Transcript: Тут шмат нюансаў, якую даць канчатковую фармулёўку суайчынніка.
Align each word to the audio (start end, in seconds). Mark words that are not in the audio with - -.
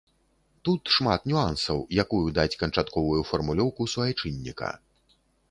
Тут 0.69 0.91
шмат 0.95 1.27
нюансаў, 1.31 1.83
якую 2.05 2.23
даць 2.39 2.57
канчатковую 2.63 3.21
фармулёўку 3.31 3.89
суайчынніка. 3.95 4.73